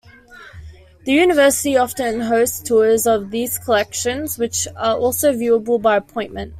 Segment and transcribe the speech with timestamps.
[1.05, 6.49] The university often hosts tours of these collections which are also viewable by appointment.